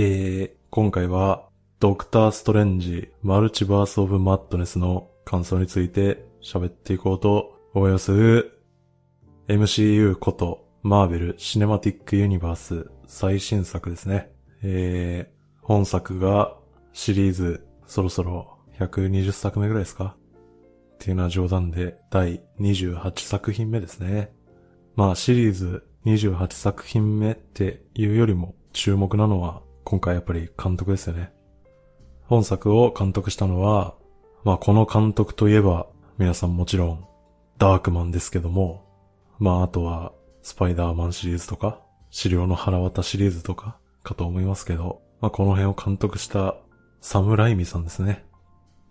[0.00, 1.48] ー、今回は、
[1.80, 8.12] ドクターストレンジ、マルチバースオブマッドネスの感想について喋っていこうと思います。
[9.48, 14.30] MCU こと、マーベル・シネマティック・ユニバース最新作ですね。
[14.62, 16.56] えー、本作が
[16.92, 20.14] シリーズそろそろ120作目ぐらいですか？
[20.94, 24.32] っていうのは冗談で第28作品目ですね。
[24.94, 31.32] まあシリーズ28作品目っていうよりも注目なのは今回やっぱり監督ですよね。
[32.26, 33.94] 本作を監督したのは、
[34.44, 35.86] まあこの監督といえば
[36.18, 37.06] 皆さんもちろん
[37.56, 38.84] ダークマンですけども、
[39.38, 40.12] まああとは
[40.42, 46.58] スパイダーマンシリーズとか、資料の腹渡シリーズとかかと思いますけど、まあこの辺を監督した
[47.00, 48.26] サムライミさんですね。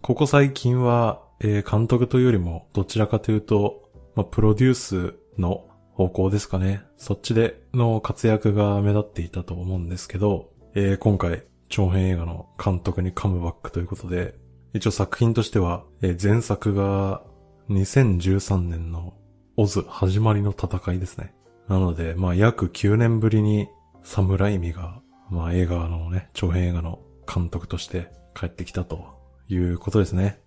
[0.02, 3.84] ここ最近は、えー、監督というよりもどちらかというと、
[4.16, 6.82] まあプロデュースの方向ですかね。
[6.98, 14.36] そっちでの活躍が目立っていたと思うんですけど、えー、今回長編映画の監督にカムバックということで、
[14.76, 17.24] 一応作品としては、えー、前作が
[17.72, 19.16] 2013年の
[19.56, 21.34] オズ始まりの戦いですね。
[21.68, 23.68] なので、まあ約9年ぶりに
[24.04, 30.40] サムライミが、まあ映画のね、長編映画の監督として帰ってきたということですね。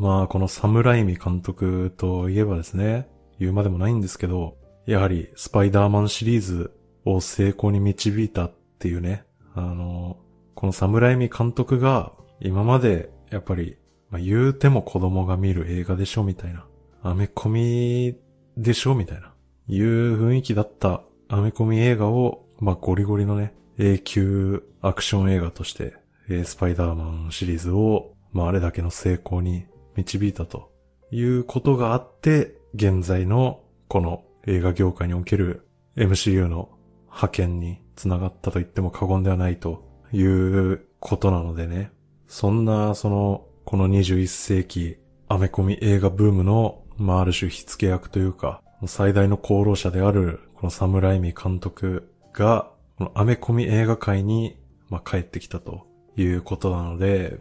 [0.00, 6.72] まあこのサムライミ監督といえばですね、言うまでもないんですけど、やはりスパイダーマンシリーズ
[7.04, 9.22] を成功に導いたっていうね、
[9.56, 10.18] あの、
[10.54, 13.76] このサムライミ監督が今までやっぱり、
[14.10, 16.66] まあ、言うても子供が見る映画でしょみたいな、
[17.02, 18.16] アメコミ
[18.56, 19.32] でしょみたいな、
[19.68, 25.94] いう雰囲気だったアメコミ映画を、まあ、ゴリゴリのね、永久アクション映画として、
[26.28, 30.70] え、スパイダーマンシリーズを、まあ、あれだけの成功に導いたと
[31.10, 36.68] いうことがあって、現在のこの映画業界における MCU の
[37.06, 41.90] 派遣につながったと言っても過言ではないということなのでね。
[42.28, 54.56] そんな、その、この21世紀アメコミ映画ブームの、まあ、ある種火付け役というか、最大の功労者である、このサムライミ監督が、このアメコミ映画界に、
[54.88, 57.40] まあ、帰ってきたということなので、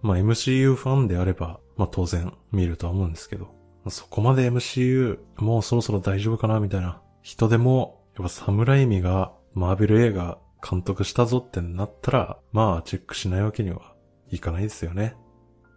[0.00, 3.54] まあ、MCU ファンであれば、まあ、当然見るとは思うんですけど、
[3.88, 10.38] そこまで MCU もうそろそろ大丈夫かなみたいな人でも、やっぱサムライミがマーベル映画
[10.68, 13.94] 監督したぞってなったら、まあチェックしないわけには
[14.30, 15.14] いかないですよね。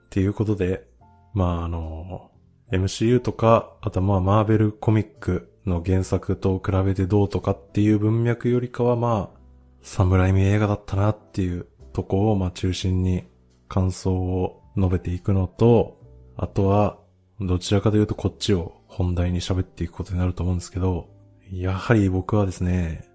[0.06, 0.88] っていうことで、
[1.34, 2.32] まああの、
[2.72, 9.40] MCU とか、あとまあマーベルコミックの原作と比べてどうとかっていう文脈よりかはまあ、
[9.82, 13.24] サムライミ映画だったなっていうとこをまあ中心に
[13.68, 16.00] 感想を述べていくのと、
[16.38, 16.98] あとは
[17.40, 21.10] どちらかというとこっちを本題に喋っていくことになると思うんですけど、
[21.52, 23.11] やはり僕はですね、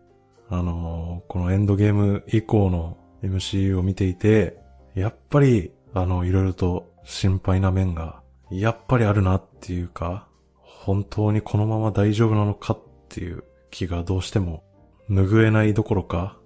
[0.49, 4.59] あのー、このエンドゲーム以降の MCU を見ていて、
[4.95, 10.29] やっぱり、あの、いろいろと心配な面が、やっぱりあるなっていうか、
[10.61, 14.63] 本当にこのまま大丈夫なのかっていう気がどうしても
[15.11, 16.39] 拭えないどころか、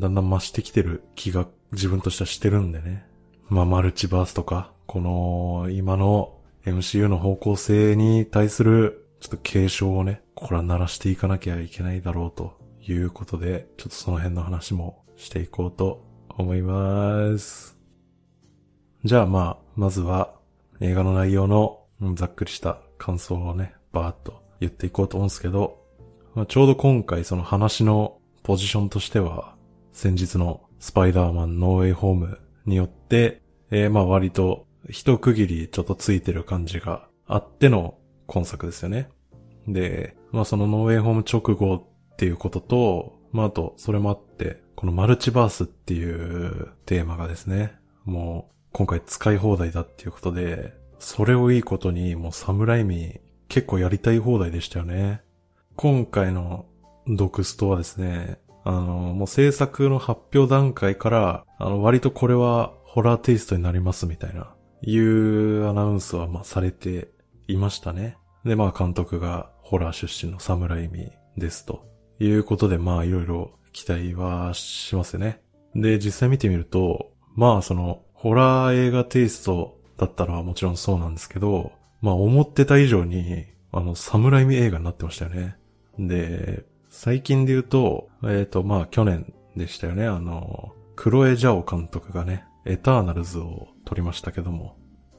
[0.00, 3.06] だんだん増してきてる気が自分としてはしてるんでね。
[3.48, 17.78] まあ、マルチバースとか、この今の MCU の方向性に対するちょっと継承をね、これは鳴らしていかなきゃいけないだろうということで、ちょっとその辺の話もしていこうと思います。
[19.04, 20.34] じゃあまあ、まずは
[20.80, 25.82] 映画の内容のざっくりした感想をね、バーっと言っていこうと思うんですけど、
[26.34, 29.54] まあ、ちょうど今回その話のポジションとしては、
[29.92, 39.08] 先日のスパイダーマンノーウェイホームによって、えー、まあ割と一区切りちょっとついてる感じがあっての今作ですよね。
[39.68, 55.22] で、まあそのノーウェイホーム直後っていうことと、まああとそれもあって、このマルチバースっていうテーマがですね、もう今回使い放題だっていうことで、それをいいことにもうサムライミ結構やりたい放題でしたよね。
[55.76, 56.66] 今回の
[57.08, 67.08] ドクストはですね、あの、もう制作の発表段階から、あの、割とこれはホラーテイストになりますみたいないうアナウンスはまされて
[67.48, 68.16] いましたね。
[68.44, 75.40] で、まあ監督がホラー出身のサムライミですということでまあいろいろ期待はしますよね。
[75.74, 85.56] で、実際見てみると、まあそのホラー映画テイストだったのはもちろんそうなんですけど、まあ思ってた以上にあのサムライミ映画になってましたよね。
[85.98, 90.06] で、最近で言うと、えっ、ー、とまあ去年でしたよね。
[90.06, 94.76] あの、クロエ・ジャオ監督がね、エターナルズを撮りましたけども、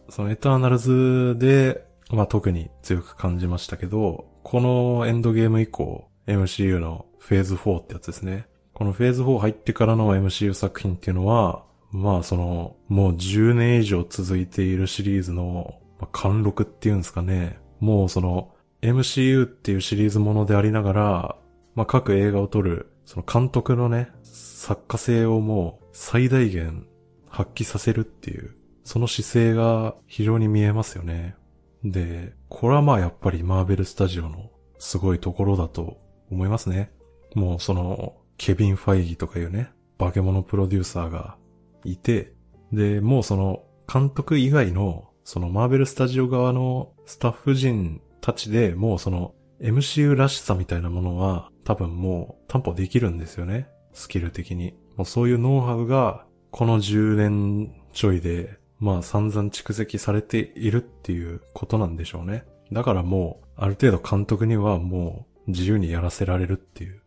[0.09, 8.47] そのエターナルズで、まあ特に強く感じましたけど、このエンドゲーム以降、MCU のフェーズ4ってやつですね。
[8.73, 17.59] このフェーズ4入ってからの MCU 作品っていうのは、まあその、もう10年以上続いているシリーズの、まあ、貫禄っていうんですかね。
[17.79, 21.35] もうその、MCU っていうシリーズものでありながら、
[21.73, 26.87] まあ各映画を撮る、その監督のね、作家性をもう最大限
[27.29, 31.35] 発揮させるっていう、その姿勢が非常に見えますよね。
[31.83, 34.49] で、これはまあやっぱりマーベルスタジオの
[34.79, 35.97] すごいところだと
[36.31, 36.91] 思いますね。
[37.33, 41.37] もうその、ケビン・ファイギとかいうね、化け物プロデューサーが
[41.83, 42.33] いて、
[42.71, 53.67] で、もうその監督以外の、そのマーベルスタジオ側のスタッフ陣たちでもうその MCU らしさみたいなものは多分もう担保できるんですよね。
[53.93, 54.75] スキル的に。
[54.95, 62.45] もうそういうノウハウがこの10年ちょいでまあ散々蓄積されているっていうことなんでしょうね。
[62.71, 67.01] だからもうある程度監督にはもう自由にやらせられるっていう。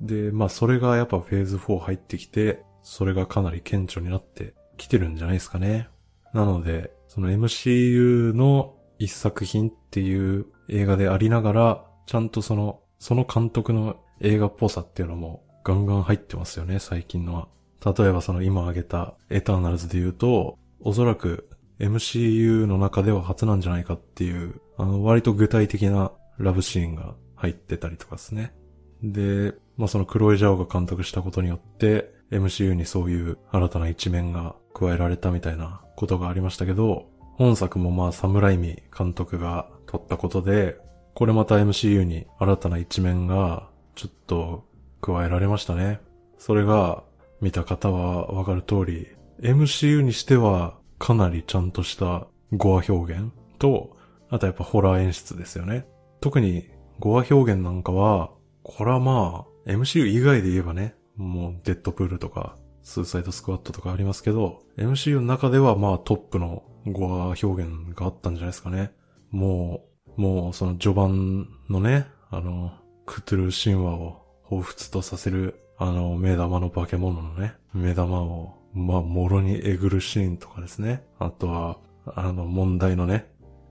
[0.00, 5.88] で、まあそれがやっぱフェーズ4入ってきて、それがかなり顕著になってきてるんじゃないですかね。
[6.32, 17.48] なので、その MCU の一作品っていう映画でありながら、ちゃんとその、その監督の映画っぽさっていうのもガンガン入ってますよね、最近のは。
[17.84, 21.48] 例えばその今挙げたエターナルズで言うと、おそらく
[21.78, 28.54] MCU の中では初なんじゃないかっていう、あの割と具体的なラブシーンが入ってたりとかですね。
[29.02, 40.76] で、まあそのクロエ・ジャオが監督したことによって、MCU にそういう新たな一面が加えられたみたいなことがありましたけど、本作もまあサムライミ監督が撮ったことで、
[41.14, 44.64] これまた MCU に新たな一面がちょっと
[45.00, 46.00] 加えられましたね。
[46.38, 47.02] それが
[47.40, 49.08] 見た方はわかる通り、
[49.40, 53.96] MCU にしてはかなりちゃんとしたゴア表現と、
[54.30, 55.86] あとやっぱホラー演出ですよね。
[56.20, 56.70] 特に
[57.02, 58.30] ゴア表現なんかは、
[58.62, 68.92] これはまあ、MCU 以外で言えばね、もうデッドプールとか、スーサイドスクワットとかありますけど、MCU の中ではまあトップのゴア表現があったんじゃないですかね。
[69.32, 69.84] も
[70.16, 72.70] う、もうその序盤のね、あの、
[73.04, 81.04] クトゥルー神話を彷彿とさせる、あの、目玉の化け物のね、目玉を、まあ、もろにえぐるシーンとかですね。
[81.18, 83.28] あとは、あの、問題のね、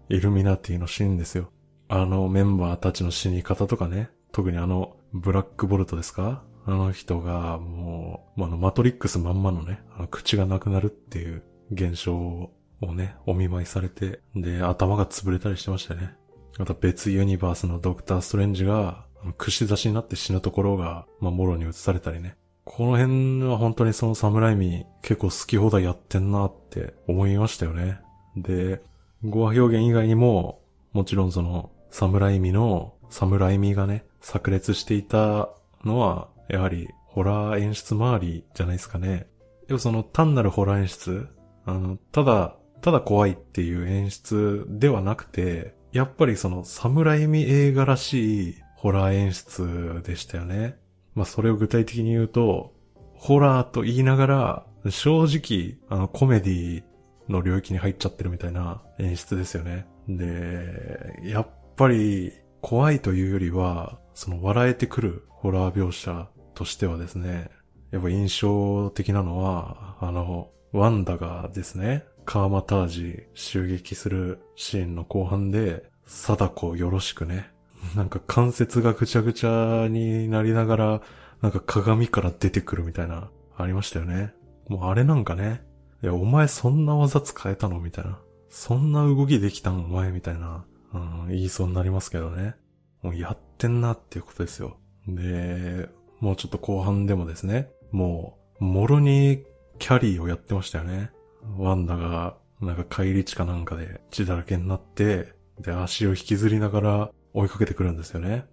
[0.10, 1.50] イルミナティのシーンですよ。
[1.94, 6.42] あのメンバーたちの死に方とかね、特にあの、ブラックボルトですか？
[6.66, 12.50] あの人が、もう、あの、マトリックスまんまのね、あの口がなくなるっていう現象を
[12.82, 16.16] ね、お見舞いされて、で、頭が潰れたりしてましたね。
[16.58, 19.04] また別ユニバースのドクターストレンジが、
[19.38, 22.38] 串刺しになって死ぬところが、まあ、もろに映されたりね。
[22.64, 28.00] この辺は本当にその侍味結構好き放題やってんなって思いましたよね。
[28.38, 28.82] で、
[29.26, 30.62] 語話表現以外にも、
[30.94, 35.50] もちろんその、侍味の、侍味がね、炸裂していた
[35.86, 39.28] のは、やはり、ホラー演出周りじゃないですかね。
[39.68, 41.28] でもその単なるホラー演出、
[41.66, 50.78] あの、ただ、ただ怖いっていう演出ではなくて、やっぱりその侍味映画らしいホラー演出でしたよね。
[51.14, 52.74] まあそれを具体的に言うと、
[53.14, 56.84] ホラーと言いながら、正直、あのコメディ
[57.30, 59.86] の領域に入っちゃってるみたいな演出ですよね。
[60.08, 61.48] で、やっ
[61.82, 62.32] ぱり
[62.62, 67.50] 怖いというよりは、その笑えてくるホラー描写としてはですね、
[67.90, 77.50] やっぱ印象的なのは、あの、ワンダがですね、カーマタージ襲撃するシーンの後半で、貞子よろしくね。
[77.96, 81.02] なんか関節がぐちゃぐちゃになりながら、
[81.42, 84.36] なんか鏡から出てくるみたいな、ありましたよね。
[84.68, 85.64] もうあれなんかね、
[86.04, 88.20] いや、お前そんな技使えたのみたいな。
[88.50, 92.56] そんな動きできたんお前みたいな、うん、言いそうになりますけどね。
[93.02, 94.78] もうやってんなっていうことですよ。
[95.08, 99.44] で、もうちょっと後半でもですね、もう、もろに
[99.80, 101.12] キャリーをやってましたよね。
[101.58, 108.46] ワンダが、なんか帰り地かなんかで血だらけになって、で、足を引きずりながら追いかけてくるんですよね。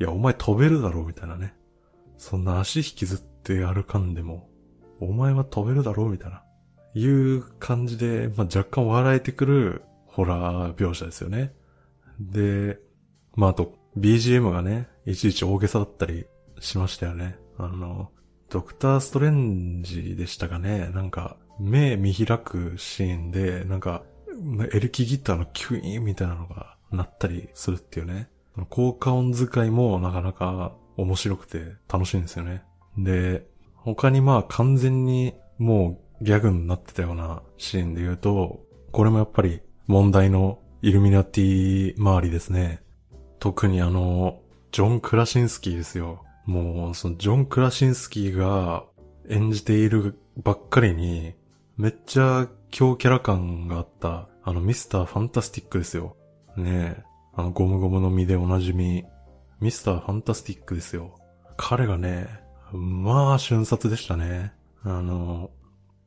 [0.00, 1.54] いや、お前飛べるだろうみたいなね。
[2.16, 4.48] そんな足引きずって歩かんでも、
[5.00, 6.42] お前は飛べるだろうみたいな。
[6.94, 11.54] いう感じで、まあ、若干笑えてくるホラー描写ですよね。
[12.30, 12.78] で、
[13.34, 16.26] まあ、あと、BGM がね、いちいち大げさだったり
[16.60, 17.36] しましたよね。
[17.58, 18.10] あの、
[18.50, 20.90] ドクターストレンジでしたかね。
[20.94, 24.04] なんか、目見開くシーンで、なんか、
[24.72, 28.28] エレキギターのキュイーンみたいなのが鳴ったりするっていうね。
[28.68, 32.62] 効果音使いもなかなか面白くて楽しいんですよね。
[32.98, 38.60] で、他にまあ完全にもうギャグになってたようなシーンで言うと、
[38.90, 42.82] これもやっぱり問題のイルミナティ周りですね。
[43.38, 44.40] 特にあの、
[44.72, 46.24] ジョン・クラシンスキーですよ。
[46.44, 48.84] もう、そのジョン・クラシンスキーが
[49.28, 51.34] 演じているばっかりに、
[51.76, 56.16] めっちゃ強キャラ感があった、あのミスター・ファンタスティックですよ。
[56.56, 57.02] ねえ。
[57.36, 59.04] あのゴムゴムの実でおなじみ、
[59.60, 61.14] ミスター・ファンタスティックですよ。
[61.56, 62.26] 彼がね、
[62.72, 64.52] まあ瞬殺でしたね。
[64.82, 65.52] あの、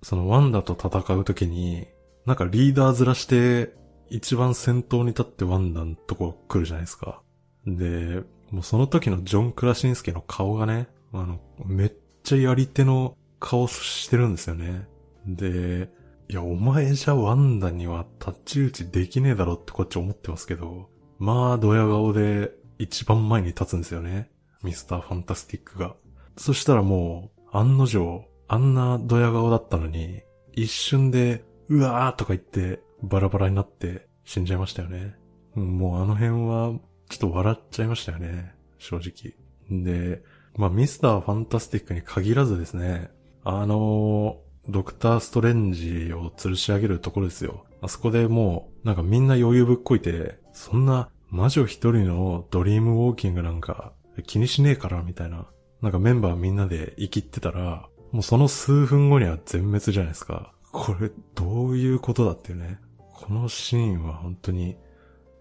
[0.03, 1.87] そのワンダと戦うときに、
[2.25, 3.73] なんかリーダーずらして、
[4.09, 7.21] 一番先頭に立ってワンダのとこ来るじゃないですか。
[7.65, 11.93] で、もうその時のジョン・クラシンスケの顔がね、あの、めっ
[12.23, 14.87] ちゃやり手の顔してるんですよね。
[15.25, 15.89] で、
[16.27, 24.29] いや、お前じゃワンダにはタッチ打ちできねえだろってこっち思ってますけど、まあ、ドヤ顔で一番前に立つんですよね。
[24.63, 25.95] ミスター・ファンタスティックが。
[26.37, 30.21] そしたらもう、案の定、あんなドヤ顔だったのに、
[30.53, 35.15] 一瞬で、うわーとか言って、バラバラになって死んじゃいましたよね。
[35.55, 36.73] もうあの辺は、
[37.09, 38.53] ちょっと笑っちゃいましたよね。
[38.77, 39.35] 正直。
[39.69, 40.23] で、
[40.55, 43.09] まあ、ミスター・ファンタスティックに限らずですね、
[43.43, 47.65] あのドクター・ストレンジを吊るし上げるところですよ。
[47.81, 53.93] あそこでもう、なんかみんな余裕ぶっこいて、そんな魔女一人のドリームウォーキングなんか
[54.25, 55.47] 気にしねえからみたいな。
[55.81, 60.53] なんかメンバーみんなで生きってたら、もうその数分後には全滅じゃないですか。
[60.75, 62.79] これどういうことだっていうね。
[63.13, 64.75] このシーンは本当に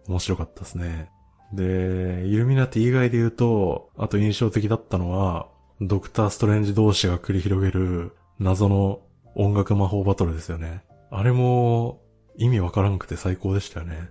[0.06, 1.10] 面白かったですね。
[1.52, 5.48] で、イルミナティ以外で言うと、あと印象的だったのは、
[5.80, 9.00] ドクターストレンジ同士が繰り広げる謎の
[9.34, 10.84] 音楽魔法バトルですよね。
[11.10, 12.00] あれも
[12.36, 14.08] 意味わからんくて最高でしたよね。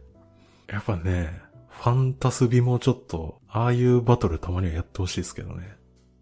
[0.68, 1.40] やっぱね、
[1.70, 5.78] ファンタスビもちょっと、ああいうバトルたまにはやってほしいですけどね。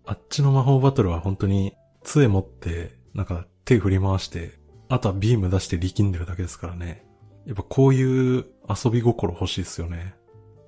[0.05, 4.60] あっちの魔法バトルは本当に杖持って、なんか手振り回して、
[4.91, 7.05] あとはビーム出して力んでるだけですからね。
[7.45, 10.15] やっぱこういう遊び心欲しいですよね。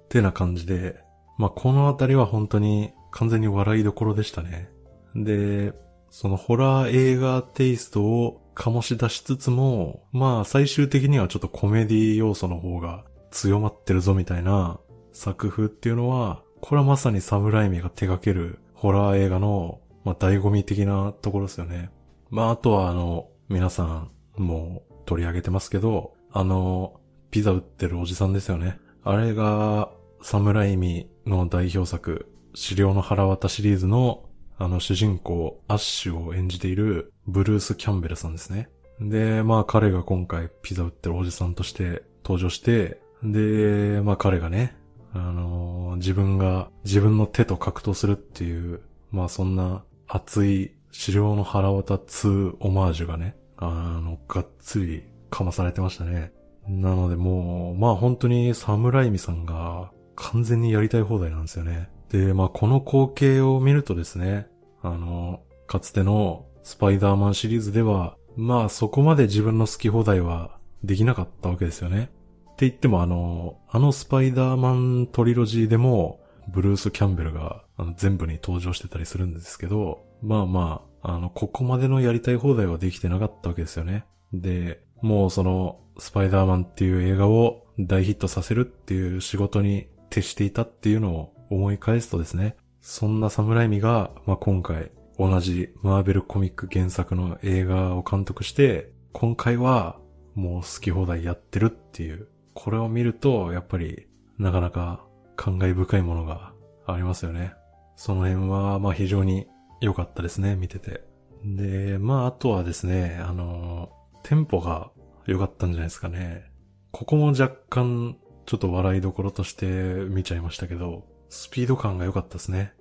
[0.05, 1.01] ってな感じで、
[1.37, 4.69] まあ、このあたりは本当に完全に笑いどころでしたね。
[5.13, 5.73] で、
[6.09, 14.79] そのホラー映画テイストを醸し出しつつも、まあ最終的にはちょっとコメディ要素の方が強まってるぞみたいな
[15.11, 21.89] 作風っていうのは、これはまさにサムライミが手掛けるホラー映画の、まあ醍醐味的なところですよね。
[22.29, 26.99] まああとはあの、皆さんもう取り上げてますけど、あの、
[27.31, 28.79] ピザ売ってるおじさんですよね。
[29.03, 38.69] あれが、サムライミの代表作、資料の腹渡シリーズの、あの主人公、アッシュを演じている、ブルース・キャンベルさんですね。
[38.99, 44.75] で、まあ彼が今回ピザ売ってるおじさんとして登場して、で、まあ彼がね、
[45.13, 48.81] あの、自分が自分の手と格闘するっていう、
[49.11, 56.31] まあそんな熱い資料の腹渡2オマージュがね、あの、がっつりかまされてましたね。
[56.67, 61.89] なのでもう、まあ本当にサムライミさんが完全にやりたい放題なんですよね。
[62.09, 64.47] で、まあこの光景を見るとですね、
[64.81, 72.11] あの、かつてのスパイダーマンシリーズでは、まあそこまで自分の好き放題はできなかったわけですよね。
[72.51, 84.05] って言ってもあの、あのスパイダーマントリロジーでも、ブルース・キャンベルがあの全部に登場してたりするんですけど、まあまあ、あの、ここまでのやりたい放題はできてなかったわけですよね。
[84.31, 99.99] で、もうその、スパイダーマンっていう映画を大ヒットさせるっていう仕事に徹していたっていうのを思い返すとですね、そんなサムライミが、まあ、今回同じマーベルコミック原作の映画を監督して、今回は
[100.35, 104.07] もう好き放題やってるっていう、これを見るとやっぱり
[104.37, 106.53] なかなか感慨深いものが
[106.85, 107.53] ありますよね。
[107.95, 109.47] その辺はまあ非常に
[109.81, 111.03] 良かったですね、見てて。
[111.43, 113.89] で、まああとはですね、あの、
[114.23, 114.91] テンポが
[115.25, 116.45] 良かったんじゃないですかね。
[116.91, 122.73] ここも若干、ちょっと笑いどころとして見ちゃいましたけど、スピード感が良かったですね。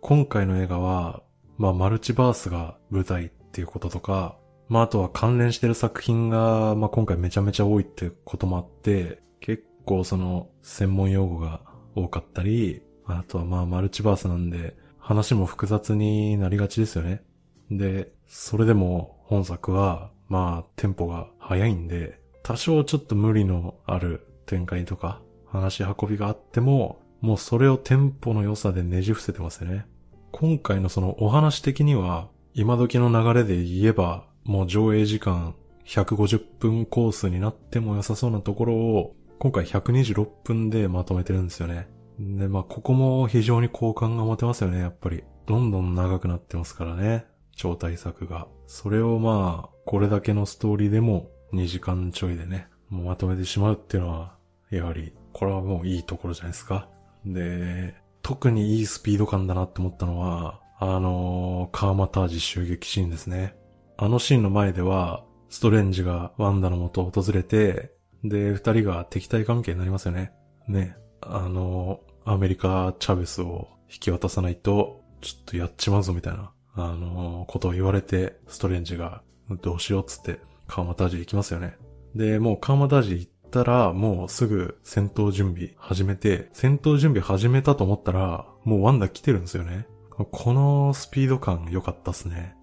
[0.00, 1.22] 今回の映画は、
[1.58, 4.36] まあ、マルチバースが舞台っていうこととか、
[4.68, 11.60] まあ、あとは関連してる作品が、まあ、今回めちゃめちゃ多いってこともあって、結構その、専門用語が
[11.94, 17.22] 多かったり、あとはまあ、マルチバースなんで、話も複雑になりがちですよね。
[17.70, 29.86] で、それでも本作は、まあ、テンポが速いんで、多少ちょっと無理のある展開とか、話し運びがあっても、もうそれをテンポの良さでねじ伏せてますよね。
[30.32, 35.54] 今回のそのお話的には、今時の流れで言えば、もう上映時間
[35.86, 41.88] 150分コースになっても良さそうなところを、今回126分でまとめてるんですよね。
[42.18, 45.24] で、まあ、ここも非常に好感が持てますよね、やっぱり。
[45.46, 47.24] どんどん長くなってますからね。
[47.56, 48.48] 超大作が。
[48.66, 54.36] それをまあ、これだけのストーリーでも2時間ちょいでね、もうまとめてしまうっていうのは、
[54.70, 56.90] やはり、これはもういいところじゃないですか。
[57.24, 63.56] で、特にいいスピード感だなって思ったのは、あのー、カーマタージ襲撃シーンですね。
[63.96, 70.32] あのシーンの前では、ストレンジがワンダの元を訪れて、で、二人が敵対関係になりますよね。
[70.68, 70.96] ね。
[71.20, 79.22] あの、アメリカ・チャベスを引き渡さないと、ちょっとやっちまうぞみたいな、あの、ことを言われて、ストレンジが、
[79.62, 81.76] どうしようっつって、カーマタージ行きますよね。
[82.14, 89.86] で、もうカーマタージ行ったら、もうすぐ戦闘準備始めて、戦闘準備始めたと思ったら、もうワンダ来てるんですよね。
[90.10, 92.54] このスピード感良かったっすね。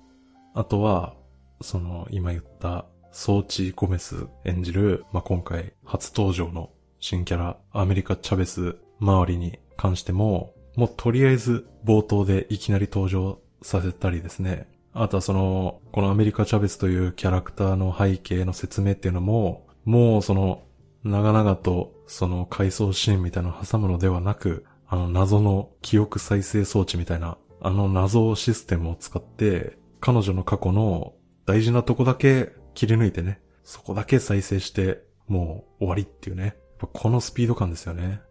[0.54, 1.16] あとは、
[1.62, 2.86] その、今言った、
[3.18, 6.70] ソーチ・ゴメス演じる、まあ、今回初登場の
[7.00, 14.68] 新キャラ、アメリカ・チャベス周りに関しても、もうとりあえず冒頭でいきなり登場させたりですね。
[14.94, 20.62] あとはその、このアメリカ・チャベスというキャラクターの背景の説明っていうのも、もうその、
[21.04, 31.16] 長々とその回想シーンみたいなのを挟むのではなく、あの謎の記憶再生装置みたいな、あの謎システムを使って、彼女の過去の
[31.48, 36.55] 大事なとこだけ切り抜いてね、そこだけ再生して、もう終わりっていうね。
[36.93, 38.22] このスピード感ですよね。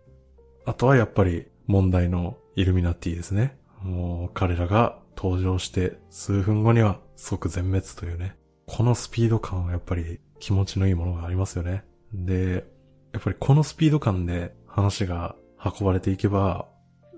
[0.65, 3.59] あとはやっぱり問題のイルミナティですね。
[3.83, 8.37] もう彼らが登場して数分後には即全滅というね。
[8.67, 11.83] このスピード感はやっぱり気持ちのいいものがありますよね。
[12.13, 12.65] で、
[13.13, 16.69] やっぱりこのスピード感で話が運ばれていけば、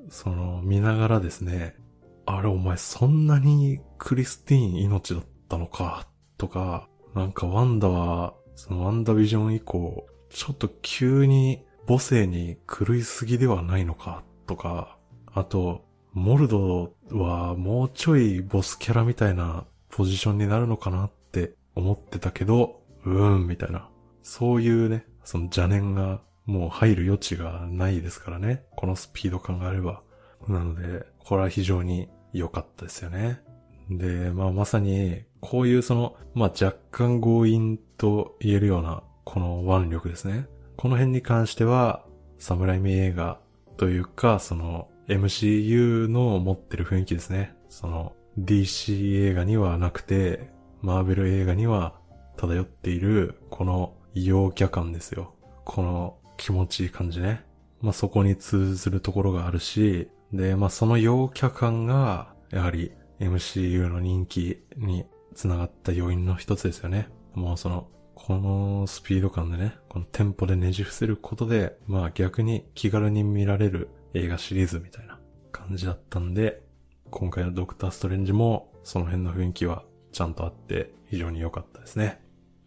[0.08, 1.76] その見ながらですね、
[2.24, 6.08] あれお前そんなにクリスティーン命だったのか、
[6.38, 6.88] とか、
[7.18, 14.96] なんかワンダは、そのワンダビジョン以降、ちょっと急に母性に狂いすぎではないのか、とか、
[15.26, 23.88] あと、モルドはもうちょいボスキャラみたいなポジションになるのかなって思ってたけど、うーん、みたいな。
[24.22, 28.64] そういうね、その邪念がもう入る余地がないですからね。
[28.76, 30.02] このスピード感があれば。
[30.46, 33.42] なので、これは非常に良かったですよね。
[33.90, 40.46] で、まあまさに、こういうその、まあ若干強引と言えるような、この腕力ですね。
[40.76, 42.04] この辺に関しては、
[42.38, 43.40] サムライミ映画
[43.76, 47.54] というか、その MCU の持ってる雰囲気ですね。
[47.68, 51.94] その DC 映画にはなくて、マーベル映画には
[52.36, 55.34] 漂っている、この陽キャ感ですよ。
[55.64, 57.44] この気持ちいい感じね。
[57.80, 65.04] まあ、そこに通ずるところがあるし、で、まあ、その陽キャ感が、やはり MCU の人気に
[65.34, 67.08] つながった要因の一つですよね。
[67.34, 75.20] もうそのこのスピード感でね、このテンポでねじ伏せることで、まあ逆に気軽に見られる映画シリーズみたいな
[75.52, 76.62] 感じだったんで、
[77.10, 82.20] 今回のドクターストレンジもその辺の雰囲気はちゃんとあって非常に良かったですね。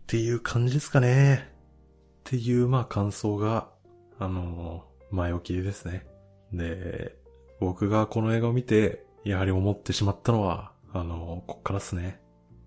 [0.03, 1.49] っていう感じですかね。
[2.19, 3.69] っていうまあ感想が、
[4.19, 6.05] あのー、前置きですね。
[6.53, 7.15] で、
[7.59, 12.19] 僕がこの映画を見て、やはり思ってしまったのは、あの、こっからっすね。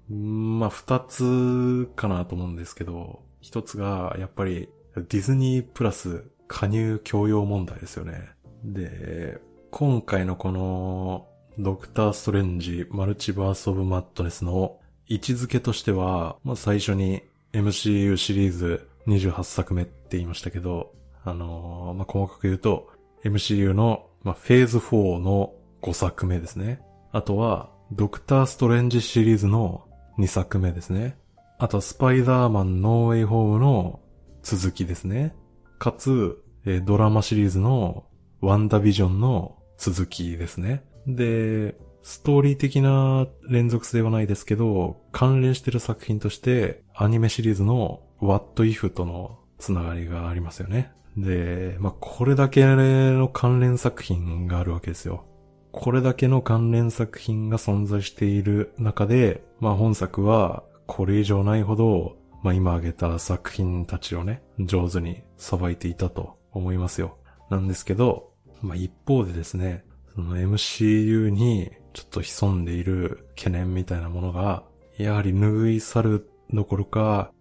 [0.09, 8.29] まあ、二つかなと思うんですけど、一つが、やっぱり、ディズニープラス加入教養問題ですよね。
[8.65, 9.39] で、
[9.71, 20.93] 今回のこの、ドクターストレンジマルチバースオブマットネスの位置づけとしては、まあ最初に MCU シリーズ28作目って言いましたけど、
[21.25, 22.91] あのー、まあ細かく言うと、
[23.25, 26.81] MCU の、まあ、フェーズ4の5作目ですね。
[27.13, 29.87] あとは、ドクターストレンジシリーズの
[30.19, 31.19] 2作目ですね。
[31.59, 34.01] あとは、スパイダーマンノーウェイホームの
[34.43, 35.35] 続きですね。
[35.79, 38.07] かつ、えドラマシリーズの
[38.41, 40.83] ワンダビジョンの続きですね。
[41.07, 50.93] で、ストーリー的な連続性はないですけど、関連してる作品として、アニメシリーズの What If とのつながりがありますよね。
[51.19, 55.27] で、まあ、これだけの関連作品があるわけですよ。
[55.77, 67.19] これだけの関連作品が存在している中で、まあ本作はこれ以上ないほど、まあ今挙げた作品たちをね、上手にさばいていたと思いますよ。
[67.51, 68.31] なんですけど、
[68.63, 69.85] まあ一方でですね、
[70.15, 74.63] その MCU にちょっと潜んでいる懸念みたいなものが、
[74.97, 77.33] やはり拭い去るどころか、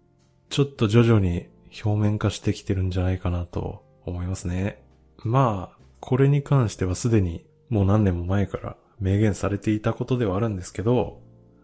[0.50, 1.46] ちょっと徐々に
[1.84, 4.82] 表面化してきてるんじゃないかなと思いますね。
[5.18, 11.20] まあ、これに関してはすでにもう何年も前から明言されていたことではあるんですけど、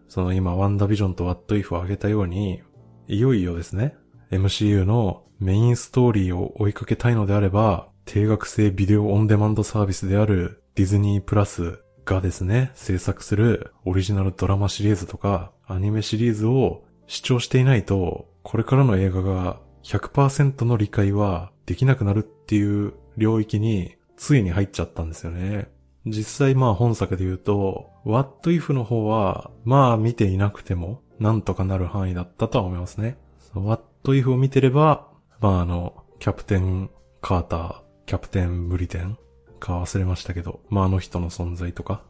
[0.07, 2.61] その今ワンダビジョンとワットイフを挙げたように、
[3.07, 3.95] いよいよですね、
[4.31, 25.69] MCU のメインストーリーを追いかけたいのであれば、定額制ビデオオンデマンドサービスであるディズニープラスがですね、制作するオリジナルドラマシリーズとかアニメシリーズを視聴していないと、これからの映画が100%の理解はできなくなるっていう領域についに入っちゃったんですよね。
[26.05, 33.17] 実際まあ本作で言うと、What If の方は、まあ見ていなくても、なんとかなる範囲だったとは思いますね。
[33.53, 35.07] What If を見てれば、
[35.39, 36.89] まああの、キャプテン・
[37.21, 39.17] カーター、キャプテン・ブリテン
[39.59, 42.03] か忘れましたけど、まああの人の存在とか、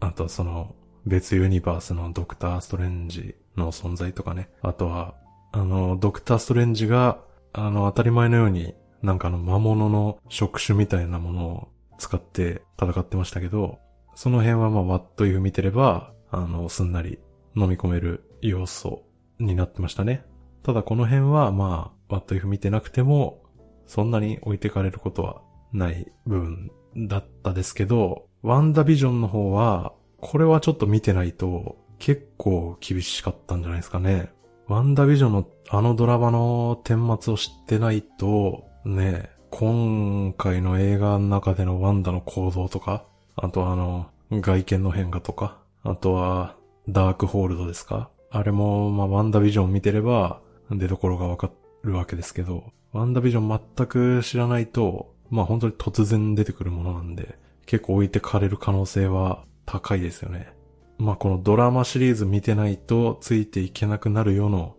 [0.00, 0.74] あとその、
[1.06, 4.48] 別ユニバースのドクター・ストレンジの存在とかね。
[4.62, 5.14] あとは、
[5.52, 7.18] あの、ドクター・ストレンジが、
[7.52, 13.78] あの、当たり前のように、なんかあの魔物の触手みたいなものを使って戦ってましたけど、
[14.14, 17.18] その辺はまあ、ワットイフ見てれば、あの、すんなり
[17.56, 19.04] 飲み込める要素
[19.38, 20.24] になってましたね。
[20.62, 23.42] ただこの辺はまあ、ワットイフ見てなくても、
[23.86, 34.32] そんなに置いてかれることはない部分だったですけど、ワンダビジョンの方は、これはちょっと見てないと結構厳しかったんじゃないですかね。
[34.68, 43.04] ワンダビジョンのあのドラマの顛末を知ってないと、ね、今回の映画の中でのワンダの行動とか、
[43.36, 46.56] あとあの、外見の変化とか、あとは、
[46.88, 48.10] ダークホールドですか？
[48.32, 50.40] あれも、まあ、ワンダビジョン見てれば、
[50.70, 51.52] 出所がわか
[51.84, 60.52] るわけですけど、ワンダビジョン全く知らないと、まあ本当に突然出てくるものなんで、結構置いてかれる可能性は高いですよね。
[60.98, 64.74] まあこのドラマシリーズ見てないとついていけなくなるよの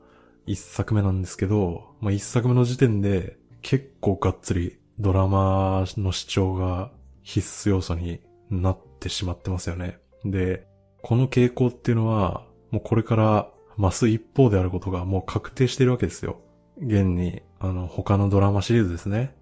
[0.46, 6.92] 一作目なんですけど、まあ一作目の時点で結構がっつりドラマの視聴が
[7.24, 9.98] 必須要素になってしまってますよね。
[10.24, 10.68] で、
[11.02, 13.50] この傾向っていうのは、もうこれから
[13.80, 16.42] 増す一方であることがもう確定してるわけですよ。
[16.78, 19.36] 現に、あの、他のドラマシリーズですね。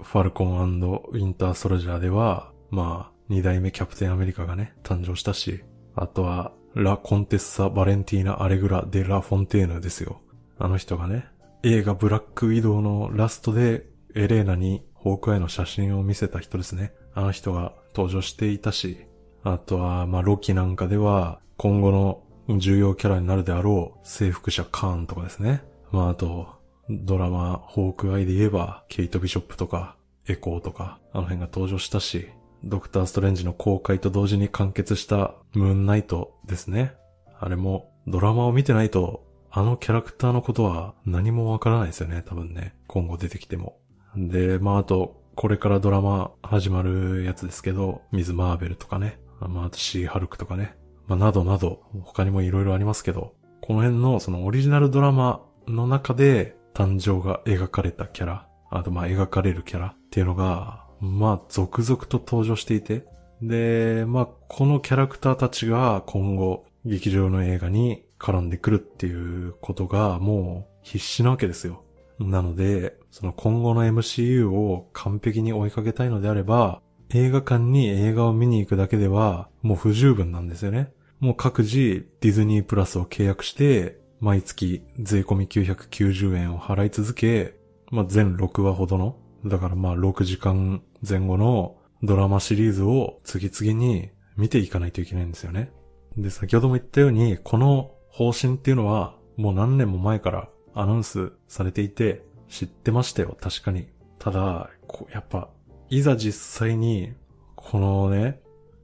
[0.00, 5.64] ファルコンウィンターソルジャーでは、まあ、二代目キャプテンアメリカがね、誕生したし、
[5.96, 10.20] あとは、ラ・コンテッサ・バレンティーナ・アレグラ・デ・ラ・フォンテーヌですよ。
[10.58, 11.26] あの人がね、
[11.66, 16.92] 映画ブラック・ウィドウのラストで、エレーナにホークアイの写真を見せた人ですね。
[17.14, 19.06] あの人が登場していたし、
[19.44, 22.22] あとは、まあ、ロキなんかでは、今後の
[22.58, 25.64] 重要キャラになるであろう、征服者カーンとかですね。
[25.90, 26.48] まあ、あと、
[26.90, 29.96] ドラマ、ホークアイで言えば、ケイト・ビショップとか、
[30.28, 32.28] エコーとか、あの辺が登場したし、
[32.62, 36.92] ドクター・ストレンジの公開と同時に完結したムーンナイトですね。
[37.40, 39.24] あれも、ドラマを見てないと、
[39.56, 42.74] あのキャラクターのことは何もわからないですよね、多分ね。
[42.88, 43.78] 今後出てきても。
[44.16, 49.20] で、まああと、これからドラマ始まるやつですけど、ミズ・マーベルとかね。
[49.38, 50.74] まああとシー・ハルクとかね。
[51.06, 63.06] まあなどなど、他にも色々ありますけど、この辺のそのオリジナルドラマの中で誕生が描かれたキャラ、あとまあ描かれるキャラっていうのが、まあ続々と登場していて、
[63.40, 71.84] で、まあこのキャラクターたちが今後劇場の映画に絡んでくるっていうことがもう必死なわけですよ。
[72.18, 80.90] なので、その今後の MCU を完璧に追いかけたいのであれば、映画館に映画を見に行くだけではもう不十分なんですよね。
[81.20, 87.54] もう各自ディズニープラスを契約して、毎月税込み990円を払い続け、
[87.90, 94.08] まあ、全6話ほどの、だからまあ6時間前後のドラマシリーズを次々に
[94.38, 95.70] 見ていかないといけないんですよね。
[96.16, 103.88] で、先ほども言ったように、この方針っていうのはもう何年も前からアナウンスされていて知ってましたよ、確かに。
[104.20, 104.70] ただ、
[105.12, 105.48] やっぱ、
[105.90, 107.14] いざ実際に、
[107.56, 108.40] このね、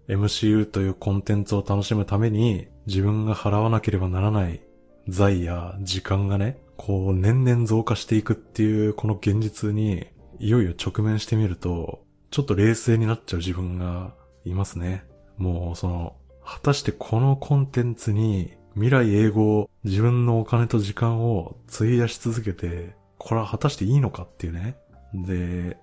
[0.08, 4.60] MCU というコンテンツを楽しむために自分が払わなければならない
[5.06, 10.08] 財や時間がね、こう年々増加していくっていうこの現実に
[10.40, 14.12] いよいよ直面してみると、ちょっと冷静になっちゃう自分が
[14.44, 15.04] いますね。
[15.36, 24.74] もうその、果たしてこのコンテンツに未来英語自分のお金と時間を費やし続けて、これは果たしていいのかっていうね。
[25.12, 25.76] で、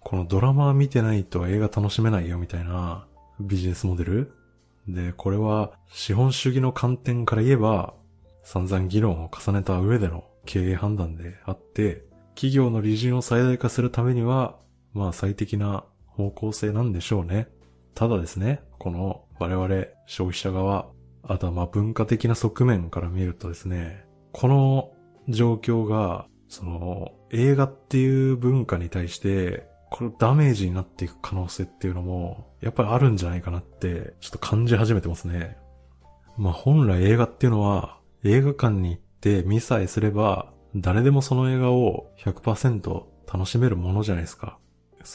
[0.00, 3.06] このドラマ見てないと映画楽しめないよみたいな
[3.40, 4.32] ビジネスモデル
[4.88, 7.92] で、これは資本主義の観点から言えば
[8.42, 14.56] 散々議論を重ねた上での経営判断であって、企業の利潤を最大化するためには、
[14.94, 17.48] まあ最適な方向性なんでしょうね。
[17.94, 19.68] ただですね、この我々
[20.06, 20.88] 消費者側、
[21.22, 24.92] あとはまあ文化的な側面から見るとですね、この
[25.28, 35.56] 状況が、その映画っていう文化に対して、これダメージになっていく可能性っていうのも、やっぱりあるんじゃないかなって、ちょっと感じ始めてますね。
[36.36, 43.02] まあ本来映画っていうのは、映画館に行って見さえすれば、誰でもその映画を100%
[43.32, 44.58] 楽しめるものじゃないですか。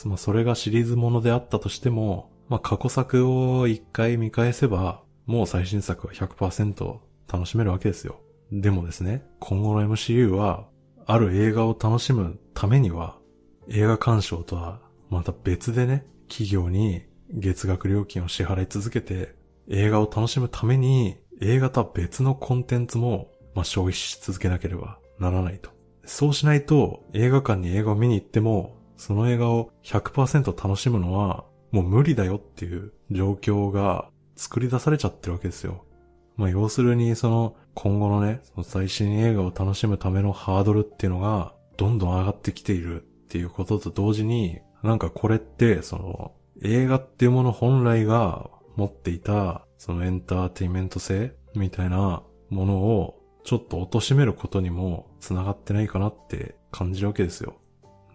[0.05, 6.99] まあ、それがシリーズものであったとしても、まあ、過去作を一回見返せば、もう最新作は100%
[7.31, 8.19] 楽しめるわけですよ。
[8.51, 10.67] でもですね、今後の MCU は、
[11.07, 13.17] ある映画を楽しむためには、
[13.67, 19.35] 映画鑑賞とはまた別でね、企業に月額料金を支払い続けて、
[19.67, 25.71] 映画を楽しむために映画とは別のコンテンツも、まあ、消費し続けなければならないと。
[26.05, 35.85] そうしないと映画館に映画を見に行っても、その映画を100%楽しむのはもう無理だよっていう状況が作り出されちゃってるわけですよ。
[36.37, 57.55] まあ要するにその今後のね、その最新映画を楽しむためのハードルっていうのがどんどん上がってきているっていうことと同時に、なんかこれってその映画っていうもの本来が持っていたそのエンターテイメント性みたいなものをちょっと貶めることにも繋がってないかなって感じるわけですよ。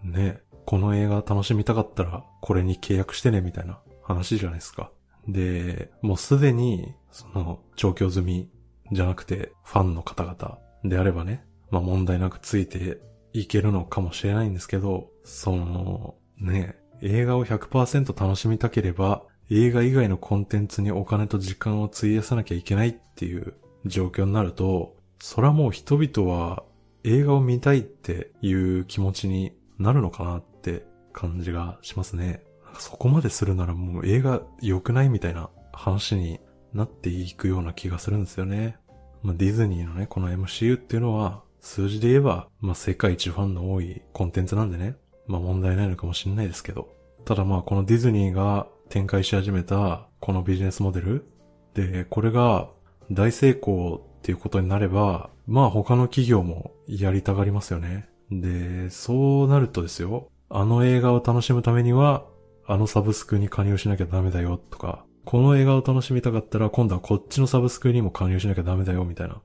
[0.02, 0.40] ね。
[0.66, 4.92] この映画楽しみたかったらこれに契約してねみたいな話じゃないですか。
[5.28, 8.50] で、もうすでにその調教済み
[8.92, 13.00] じゃなくてファンの方々であればね、まあ問題なくついて
[13.32, 23.54] いけるのかもしれないんですけど、そのね、映画を100%楽しみたければ映画以外のコンテンツにお金と時間を費やさなきゃいけないっていう
[23.84, 26.62] 状況になると、それはもう人々は
[27.04, 32.44] 映画を見たいっていう気持ちになるのかなって感じがしますね。
[32.78, 36.40] そこまでするならもう映画良くないみたいな話に
[36.72, 38.76] なっていくような気がするんですよね。
[39.22, 46.88] まあ、ディズニーのね、この MCU っていうのは、数字で言えば、まあ、世界一ファンの多いコンテンツなんでね、まあ、問題ないのかもしれないですけど、
[47.24, 51.26] ただまあ、このディズニーが展開し始めたこのビジネスモデル
[51.74, 52.70] で、これが
[53.10, 58.08] 大成功っていうことになれば、まあ他の企業もやりたがりますよね。
[58.30, 62.24] で、そうなるとですよ、あの映画を楽しむためには、
[62.70, 69.42] あのサブスクに加入しなきゃダメだよとか、この映画を楽しみたかったら今度はこっちのサブスクにも加入しなきゃダメだよみたいな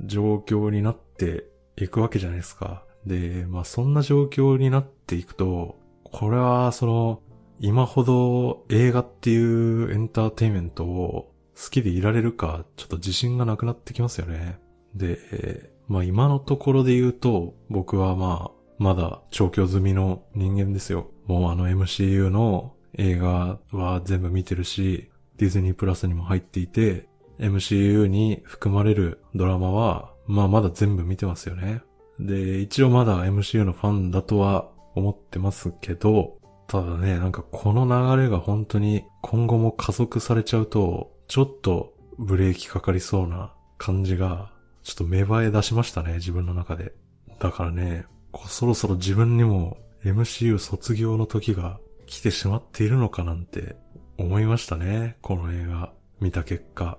[0.00, 1.44] 状況になって
[1.76, 2.86] いくわけじゃないですか。
[3.04, 7.20] で、まあそんな状況になっていくと、これはその、
[7.60, 14.58] 今ほど映画っていうエンターテインメントを好きでいられるか、ちょっと自信がなくなってきますよね。
[14.94, 21.10] で、まあ今のところで言うと、僕はまあ、まだ調教済みの人間ですよ。
[21.26, 27.06] もうあの MCU の映画は全部見てるし、ディズニープラスにも入っていて、
[27.38, 31.82] MCU に含まれるドラマは、まあまだ全部見てますよね。
[32.18, 44.50] で、一応まだ MCU のファンだとは思ってますけど、ただね、なんかこの流れが本当に今後も加速されちゃうと、ちょっとブレーキかかりそうな感じが、
[44.82, 46.94] ちょっと芽生え出しましたね、自分の中で。
[47.38, 48.06] だからね、
[48.46, 53.76] そろそろ自分にも MCU 卒業の時が来てしまっているのかなんて
[54.18, 56.98] 思いましたね、この映画見た結果。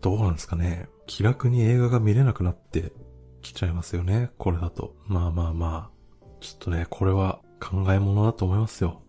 [0.00, 0.88] どうなんですかね。
[1.06, 2.92] 気楽に映画が見れなくなって
[3.42, 4.94] きちゃいますよね、これだと。
[5.06, 5.96] まあまあまあ。
[6.40, 9.02] ちょっとね、これは考え物だと思いますよ。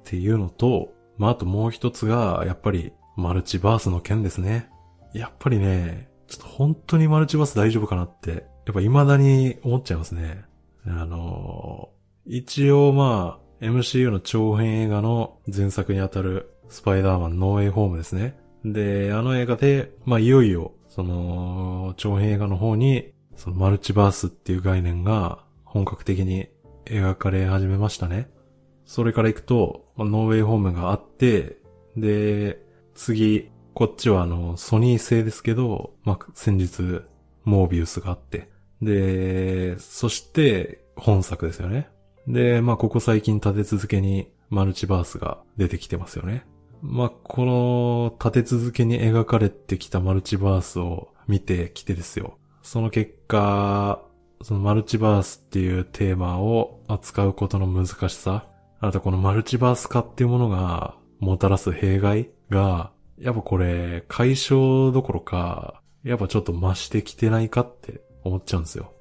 [0.00, 4.68] っていうのと、まああともう一つが、やっぱりマルチバースの件ですね。
[5.12, 10.44] やっぱりね、ちょっと本当にマルチバース大丈夫かなって、やっぱ未だに思っちゃいますね。
[10.86, 11.90] あの、
[12.26, 18.36] 一応まあ、MCU の長編映画の前作にあたるスパイダーマンノーウェイホームですね。
[18.64, 26.48] で、あの映画で、まあいよいよ、その、長編映画の方に、そのマルチバースっていう概念が本格的に
[26.84, 28.28] 描かれ始めましたね。
[28.84, 31.58] それから行くと、ノーウェイホームがあって、
[31.96, 32.60] で、
[32.94, 37.02] 次、こっちはあの、ソニー製ですけど、まあ、先日、
[37.44, 38.51] モービウスがあって。
[38.82, 41.88] で、そして、本作ですよね。
[42.26, 46.44] で、まあ、ここ最近立て続けにマルチバースが出てきてますよね。
[46.82, 52.38] まあ、この立て続けに描かれてきたマルチバースを見てきてですよ。
[52.62, 54.02] その結果、
[54.42, 58.48] そのマルチバースっていうテーマを扱うことの難しさ、
[58.80, 68.92] あとこのマルチバース化っていうものがもたらす弊害が、やっぱこれ、解消どころか、やっぱちょっと増してきてないかって思っちゃうんですよ。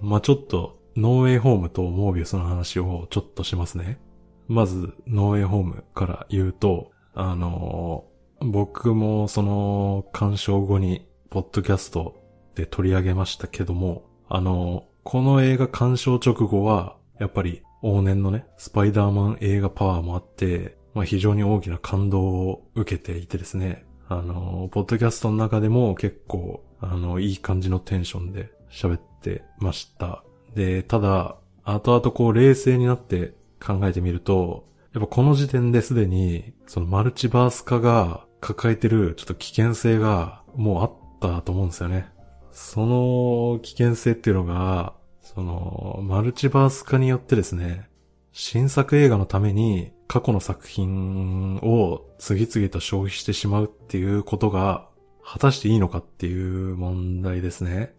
[0.00, 4.00] まあ、ちょっと、ノーウェイホームとモービウスの話をちょっとしますね。
[4.48, 12.16] まず、ノーウェイホームから言うと、あのー、僕もその鑑賞後に、ポッドキャスト
[12.54, 30.22] で取り上げましたけども、あのー、この映画鑑賞直後は、やっぱり往年のね、スパイダーマン映画パワーもあって、まあ、非常に大きな感動を受けていてですね、あの、ポッドキャストの中でも結構、あの、いい感じのテンションで喋ってました。
[30.54, 42.08] で、ただ、後々こう冷静になって考えてみると、やっぱこの時点ですでに、そのマルチバース化が抱えてるちょっと危険性がもうあったと思うんですよね。
[42.52, 47.90] その危険性っていうのが、その、マルチバース化によってですね、
[48.32, 54.88] 新作映画のために過去の作品を次々と消費してしまうっていうことが
[55.24, 57.94] 果たしていいのかっていう問題ですね。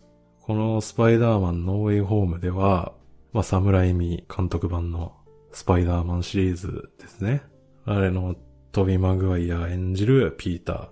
[0.47, 2.93] このスパイダーマンノーウェイホームでは、
[3.33, 5.13] まあ、サムライミ監督版の
[5.51, 7.43] スパイダーマンシリーズですね。
[7.83, 8.33] あれの
[8.71, 10.89] トビ・マグワイア演じるピータ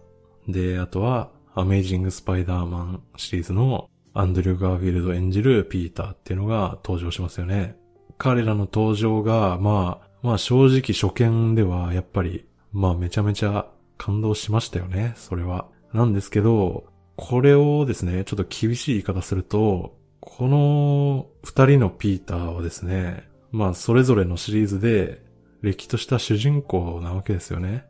[0.50, 0.52] ー。
[0.52, 7.78] で、あとは、アメイジング・スパイダーマンシリーズのアンドリュー・ガーフィールド演じるピーターっていうのが登場しますよね。
[8.18, 15.70] 彼らの登場が、まあ、まあ正直初見ではやっぱり、まあめちゃめちゃ感動しましたよね、それは。
[15.94, 25.23] なんですけど、これをですね、ちょっと厳しい言い方すると、この二人のピーターはですね、まあそれぞれのシリーズで、
[25.62, 27.86] 歴とした主人公なわけですよね。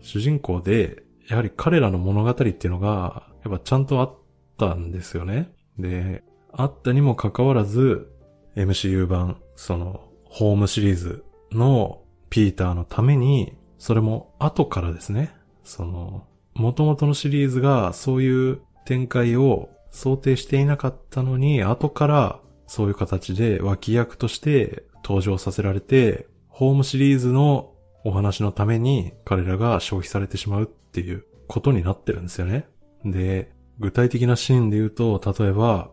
[0.00, 4.14] 主人公で、やはり彼らの物語っていうのが、やっぱちゃんとあっ
[4.58, 5.52] たんですよね。
[5.78, 8.10] で、あったにもかかわらず、
[8.56, 15.32] MCU 版、その、ホームシリーズのピーターのために、それも後からですね、
[15.64, 27.72] その、元々のシリーズがそういう展開を想定していなかったのに、後からそういう形で脇役として登場させられて、ホームシリーズの
[28.04, 32.66] お話のために彼らが消費されてしまうっていうことになってるんですよね。
[33.04, 35.90] で、具体的なシーンで言うと、例えば、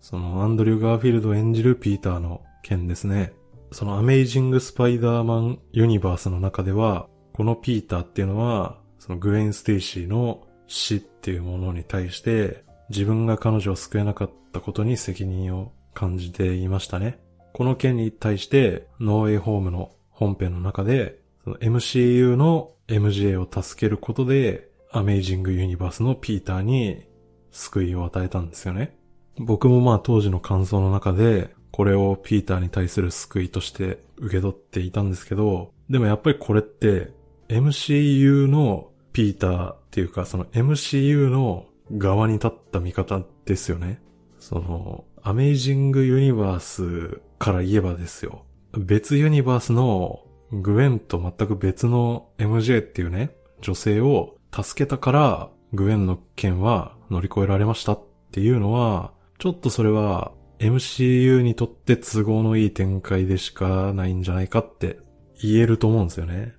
[0.00, 3.32] そのアンドリュー・ガーフィールド演じるピーターの件ですね。
[3.70, 17.18] そのアメイジング・スパイダーマン・ユニバースの中では、このピーターっていうのは、そのグウェン・ステイシーの死っていうものに対して、自分が彼女を救えなかったことに責任を感じていましたね。
[17.52, 27.06] この件に対して、ノーウェイホームの本編の中で、その MCU の MJ を助けることで、アメイジングユニバースのピーターに
[27.50, 28.96] 救いを与えたんですよね。
[29.36, 37.12] 僕もまあ当時の感想の中で、これをピーターに対する救いとして受け取っていたんですけど、でもやっぱりこれって
[37.48, 44.00] MCU のピーターっていうかその MCU の側に立った見方ですよね。
[44.38, 48.44] その、アメイジングユニバースから言えばですよ。
[48.76, 64.98] 別ユニバースのグエンと全く別の MJ っていうね、女性を助けたからグエンの件は乗り越えられましたっていうのは、ちょっとそれは MCU にとって都合のいい展開でしかないんじゃないかって
[65.40, 66.52] 言えると思うんですよね。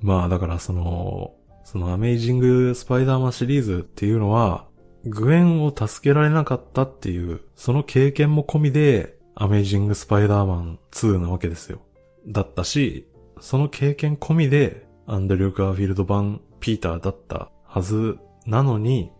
[0.00, 1.34] まあだからその、
[1.70, 4.64] そのアメイジングスパイダーマンシリーズっていうのは、
[5.04, 11.82] グエンを助けられなかったっていう、その経験も込みで、アメイジングスパイダーマン2なわけですよ。
[12.26, 13.06] だったし、
[13.38, 19.12] その経験込みで、アンドリュー・ガーフィールド版ピーターだったはずなのに、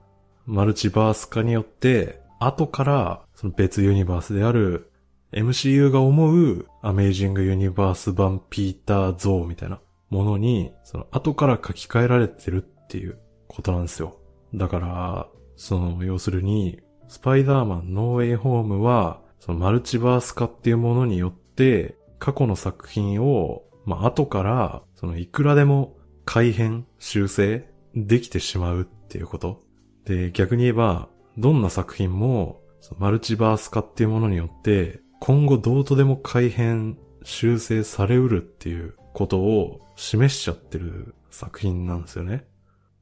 [0.46, 4.90] マルチバース化によって、後からその別ユニバースである
[5.32, 14.18] MCU が思うアメイジングユニバース版ピーター像みたいなものに、その後から書き換えられてるっていうことなんですよ。
[14.54, 29.62] だから、その、要するに、スパイダーマンノーウェイホームは、そのマルチバース化っていうものによって、過去の作品を、まあ、後から、その、いくらでも改変、修正できてしまうっていうこと。
[30.04, 32.60] で、逆に言えば、どんな作品も、
[32.98, 42.46] マルチバース化っていうものによって、今後どうとでも改変、修正されうるっていうことを示しちゃってる作品なんですよね。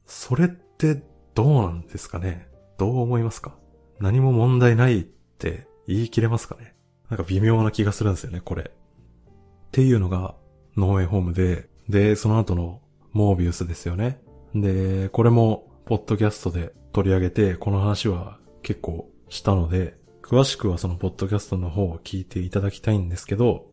[0.07, 1.03] それって
[1.35, 2.49] どうなんですかね？
[2.79, 3.55] どう思いますか？
[4.01, 6.75] 何も問題ないって言い切れますかね？
[7.11, 8.63] なんか微妙な気がするんですよね、これ。
[8.63, 10.35] っていうのが、
[10.77, 12.81] ノーウェイホームで、で、その後の
[13.13, 14.21] モービウスですよね。
[14.55, 23.71] で、これも、ポッドキャストで取り上げて、この話は結構したので、詳しくはそのポッドキャストの方を聞いていただきたいんですけど、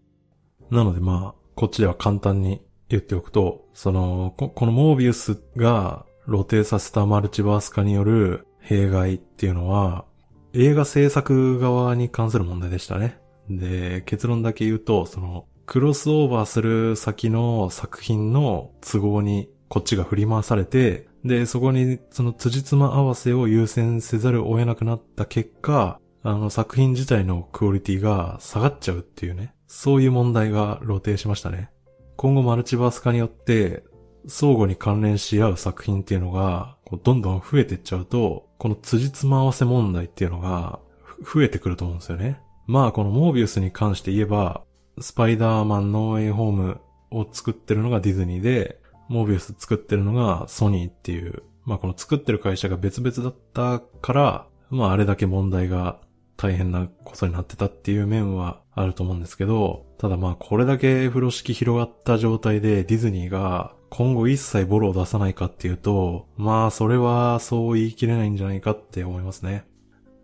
[0.69, 10.05] なのでまあ、こっちでは簡単に言っておくと、その、ここのモービウスが露呈させたマルチバース化による弊害っていうのは、
[10.53, 13.19] 映画制作側に関する問題でしたね。
[13.49, 29.53] で、結論だけ言うと、その、クロスオーバーする先の作品の都合にこっちが振り回されて、で、そこにその辻褄合わせを優先せざるを得なくなった結果、あの作品自体のクオリティが下がっちゃうっていうね。
[29.67, 31.71] そういう問題が露呈しましたね。
[32.16, 33.84] 今後マルチバース化によって
[34.28, 40.80] 相互に関連し合う作品っていうのがどんどん増えていっちゃうと、この辻褄合わせ問題っていうのが
[41.24, 42.39] 増えてくると思うんですよね。
[42.68, 44.64] まあこのモービウスに関して言えば、
[44.99, 55.99] スパイダーマンノーウェイホームを作ってるのがディズニーで、モービウス作ってるのがソニーっていう、まあこの作ってる会社が別々だったから、まああれだけ問題が
[56.38, 69.65] 大変なことになってたっていう面はあると思うんですけど、ただまあこれだけ風呂敷広がった状態でディズニーが今後一切ボロを出さないかっていうと、まあそれはそう言い切れないんじゃないかって思いますね。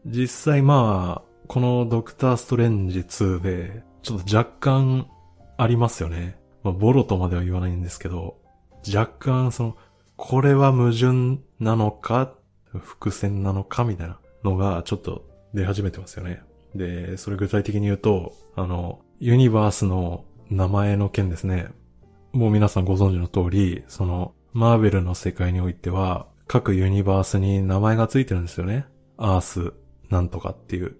[0.05, 5.07] 実際まあ、このドクターストレンジ2で、ちょっと若干
[5.57, 6.39] ありますよね。
[6.63, 8.37] まあボロとまでは言わないんですけど、
[8.87, 9.77] 若干その、
[10.15, 12.33] これは矛盾なのか、
[12.73, 16.41] 伏線なのかみたいなのがちょっと出始めてますよね。
[16.75, 21.67] で、それ具体的に言うと、あの、ユニバースの名前の件ですね。
[22.31, 28.85] もう皆さんご存知の通り、その、マーベルの世界においては、各ユニバースに名前がついてるんですよね。
[29.17, 29.73] アース、
[30.09, 30.95] なんとかっていう。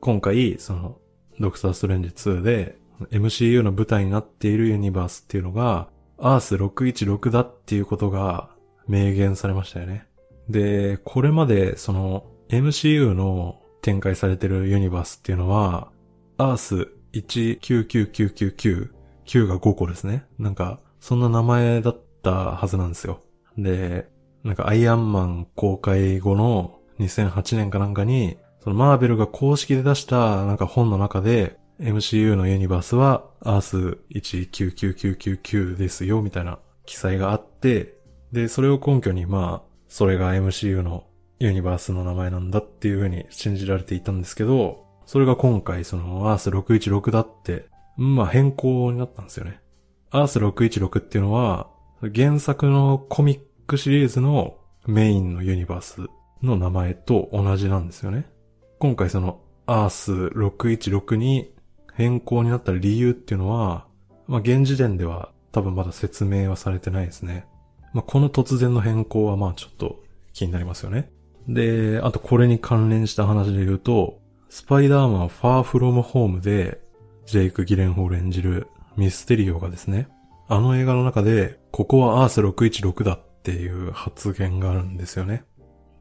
[0.00, 0.98] 今回、その、
[1.40, 2.78] ドクターストレンジ2で、
[3.10, 5.88] MCU の舞台になっているユニバースっていうのが、
[6.18, 8.50] アース616だっていうことが
[8.88, 10.06] 明言されましたよね。
[10.48, 15.90] で、これまでその MCU の展開されてるユニバースっていうのは、
[16.36, 18.90] アース199999、
[19.26, 20.24] 9が5個ですね。
[20.38, 23.22] なんか、そんな名前だったはずなんですよ。
[23.56, 24.08] で、
[24.44, 37.94] なんかアイアンマン公開後の2008年かなんかに、そのマーベルが公式で出したなんか本の中で、MCU のユニバースはアース199999ですよみたいな記載があって、
[38.32, 41.04] で、それを根拠にまあ、それが MCU の
[41.40, 47.66] ユニバースの名前なんだっていう風に信じられていたんですけど、それが今回そのアース616だって、
[47.96, 49.60] まあ変更になったんですよね。
[50.10, 51.68] アース616っていうのは、
[52.14, 56.06] 原作のコミックシリーズのメインのユニバース
[56.42, 58.26] の名前と同じなんですよね。
[58.78, 61.52] 今回そのアース616に
[61.94, 63.86] 変更になった理由っていうのは、
[64.26, 67.46] まあ現時点では多分まだ説明はされてないですね。
[67.92, 71.10] まあこの突然の変更はまあちょっと気になりますよね。
[71.48, 76.80] で、あとこれに関連した話で言うと、スパイダーマンファーフロムホームで、
[77.26, 80.08] ジェイク・ギレンホール演じるミステリオがですね、
[80.48, 85.44] あの映画の中で、ここはアース616だっていう発言があるんですよね。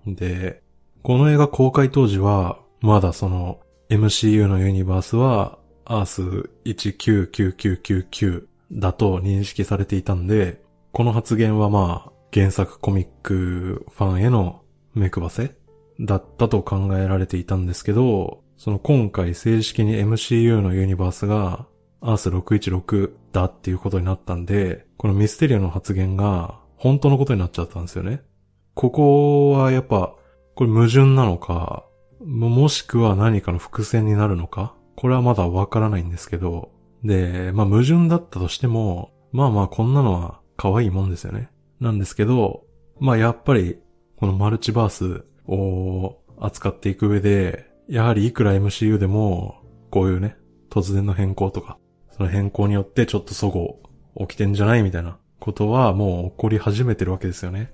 [0.06, 0.62] で、
[1.04, 14.62] この映画公開当時は、まだその MCU のユニバースはアース199999だと認識されていたんで、この発言はまあ原作コミックファンへの
[14.98, 15.56] 目配せ？
[16.00, 21.68] だったと考えられていたんですけど、その今回正式に MCU のユニバースが
[22.02, 28.22] アース616だっていうことになったんで、このミステリアの発言が本当のことになっちゃったんですよね。
[28.76, 30.14] ここはやっぱ、
[30.56, 31.86] これ矛盾なのか、
[32.20, 36.72] もしくは何かの伏線になるのか、これはまだわからないんですけど、
[37.04, 41.50] で、まあ矛盾だったとしても、まあまあこんなのは可愛いもんですよね。
[41.80, 42.66] なんですけど、
[43.00, 43.80] まあやっぱり
[44.18, 49.62] このマルチバースを扱っていく上で、やはりいくら MCU でも、
[49.92, 50.36] こういうね、
[50.70, 51.78] 突然の変更とか、
[52.12, 53.80] その変更によってちょっとそご
[54.28, 57.72] 起きてんじゃないみたいなことはもう起こり始めてるわけですよね。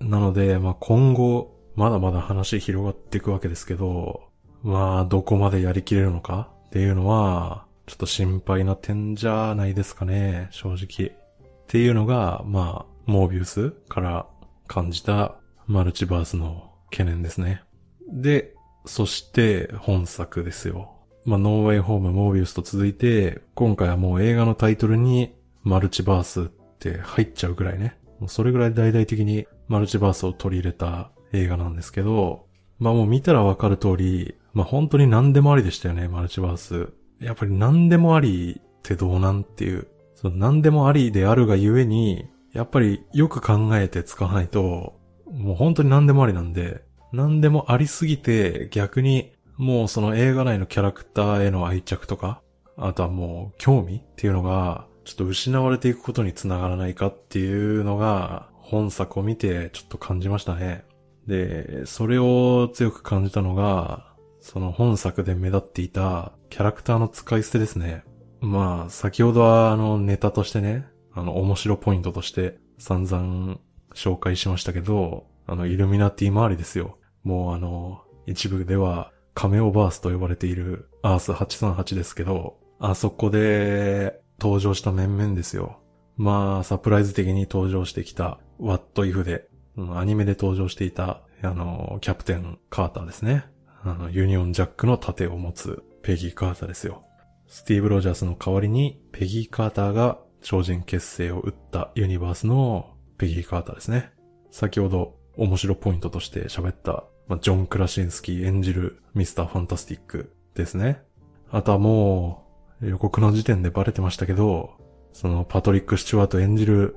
[0.00, 4.28] なので、まあ今後、まだまだ話広がっていくわけですけど、
[4.62, 11.08] まあどこまでやりきれるのかっていうのは、ちょっと心配な点じゃないですかね、正直。
[11.08, 14.26] っていうのが、まあ、モービウスから
[14.66, 15.36] 感じた
[15.66, 17.62] マルチバースの懸念ですね。
[18.10, 18.54] で、
[18.86, 20.90] そして本作ですよ。
[21.24, 26.44] まあ、ノーウェイホーム、モービウスと続いて、今回はもう映画のタイトルにマルチバースっ
[26.78, 27.96] て入っちゃうぐらいね。
[28.20, 32.46] もうそれぐらい大々的にマルチバースを取り入れた映画なんですけど、
[32.78, 36.92] まあもう見たらわかる通り、まあ本当に何でもありでしたよね、マルチバース。
[37.20, 39.86] やっぱり何でもありってどうなんっていう。
[40.14, 45.00] その何でもありであるがゆえに、やっぱりよく考えて使わないと、
[45.34, 46.82] もう本当に何でもありなんで、
[47.12, 52.40] 何でもありすぎて逆にもうその映画内のキャラクターへの愛着とか、
[52.76, 60.84] あとはもう興味っていうのがちょっと失われていくことにつながらないかっていうのが本作を見てちょっと感じましたね。
[61.26, 68.04] で、それを強く感じたのが、その本作で目立っていたキャラクターの使い捨てですね。
[68.40, 73.58] まあ、先ほどはあのネタとしてね、あの面白ポイントとして散々
[73.94, 76.98] 紹介しましたけど、あの、イルミナティ周りですよ。
[77.22, 85.80] もうあの、一部ではカメオバースと呼ばれているアース838ですけど、あそこで登場した面々ですよ。
[86.16, 89.48] まあ、サプライズ的に登場してきた、ワットイフで、
[89.94, 93.46] アニメで登場していた、あの、キャプテンカーターですね。
[93.82, 97.04] あの、ユニオンジャックの盾を持つペギー・カーターですよ。
[97.48, 104.12] スティーブ・ロジャースの代わりに、ペギー・カーターが超人結成を打ったユニバースのペギー・カーターですね。
[104.50, 110.34] 先ほど面白ポイントとして喋った、まあ、ジョン・クラシンスキー演じるミスター・ファンタスティック。
[110.54, 111.02] ですね。
[111.50, 112.46] あとはも
[112.80, 114.72] う、予告の時点でバレてましたけど、
[115.12, 116.96] そのパトリック・スチュワート演じる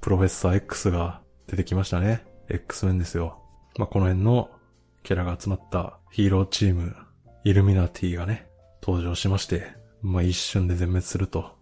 [0.00, 2.24] プロフェッサー X が出てきましたね。
[2.48, 3.38] X メンですよ。
[3.76, 4.50] まあ、この辺の
[5.02, 6.94] キャラが集まったヒーローチーム、
[7.44, 8.48] イルミナティがね、
[8.82, 9.66] 登場しまして、
[10.02, 11.52] まあ、一瞬で全滅すると。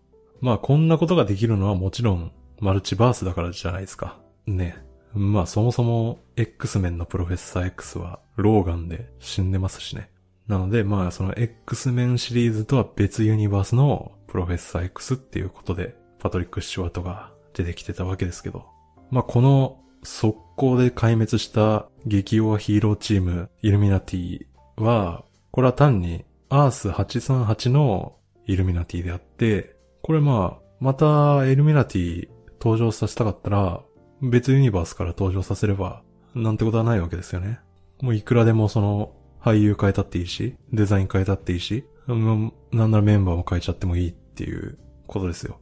[0.40, 4.18] まあ、こんなことができるのはもちろん、マルチバースだからじゃないですか。
[4.46, 4.82] ね。
[5.14, 10.10] まあ、そもそも X メンのプロフェッサー X はローガンで死んでますしね。
[10.46, 18.66] なので、まあ、その X メンシリーズとは別ユニバースのプロフェッサー X っていうことで、パトリック・シュワートが出てきてたわけですけど。
[19.10, 24.46] まあ、この速攻で壊滅した激弱ヒーローチーム、イルミナティ
[24.76, 32.28] は、これは単にアース838のイルミナティであって、これまあ、またイルミナティ
[32.60, 33.82] 登場させたかったら、
[34.20, 36.02] 別ユニバースから登場させれば、
[36.34, 37.60] なんてことはないわけですよね。
[38.00, 45.60] もういくらでもその、俳優変えたっていいし、デザイン変えたっていいし、なんならメンバーも変えちゃってもいいっていうことですよ。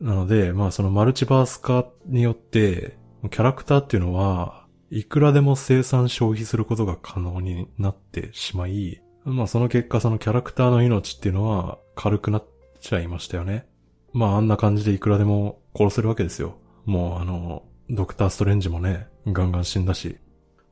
[0.00, 2.96] なので、まあそのマルチバース化によって、
[3.30, 12.44] キャラクターっていうのは、いくらでも生産消費することが可能になってしまい、まあその結果そのキャラクターの命っていうのは軽くなっ
[12.80, 13.66] ちゃいましたよね。
[14.12, 16.56] まああんな感じでいくらでも殺せるわけですよ。
[16.84, 20.18] もうあの、ドクターストレンジもね、ガンガン死んだし。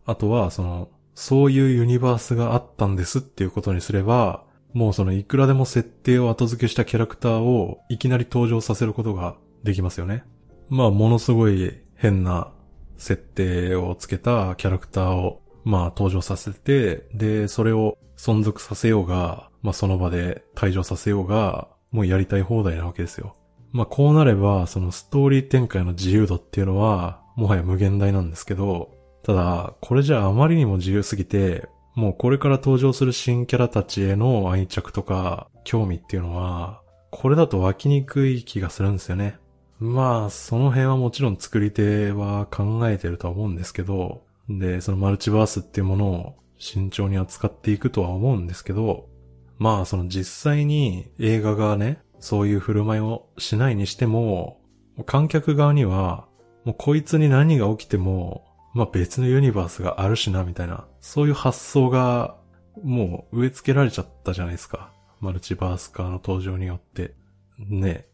[0.04, 10.24] あとはその、そういうユニバースがあったんですっていうことにすれば、もうそのいくらでも設定を後付けしたキャラクターをいきなり登場させることができますよね。
[10.68, 12.52] まあものすごい変な
[12.98, 23.34] 設定をつけたキャラクターをまあ登場させて、で、それを存続させようが、まあその場で退場させようが、もうやりたい放題なわけですよ。
[23.76, 28.90] まあこうなれば、そのストーリー展開の自由度っていうのは、もはや無限大なんですけど、
[29.22, 39.36] ただ、これじゃあまりにも自由すぎて、もうこれから登場する新キャラたちへの愛着とか興味っていうのは、これだと湧きにくい気がするんですよね。
[39.78, 49.10] まあ、その辺はもちろん作り手は考えてるとは思うんですけど、で、そのマルチバースっていうものを慎重に扱っていくとは思うんですけど、
[49.58, 54.60] まあその実際に映画がね、そういう振る舞いをしないにしても、
[55.04, 56.26] 観客側には、
[56.64, 58.44] もうこいつに何が起きても、
[58.74, 62.36] まあ別のユニバースがあるしな、みたいな、そういう発想が、
[62.82, 64.92] もう植え付けられちゃったじゃないですか。
[65.20, 67.14] マルチバース化の登場によって。
[67.58, 68.06] ね。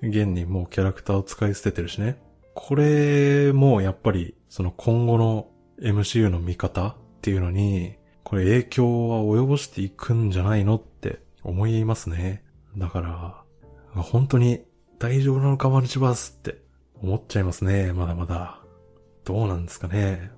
[0.00, 2.20] 現にもうキャラクターを使い捨ててるしね。
[2.54, 5.48] これもやっぱり、その今後の
[5.80, 7.94] MCU の見方っていうのに、
[8.24, 12.42] これ影響は及ぼしていくんじゃないのって思いますね。
[12.76, 13.42] だから、
[13.94, 14.64] 本当に
[14.98, 16.62] 大丈夫なのかマルチバースって
[17.00, 17.92] 思っちゃいますね。
[17.92, 18.60] まだまだ。
[19.24, 20.30] どうなんですかね。